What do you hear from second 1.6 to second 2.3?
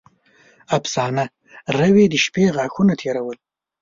روې د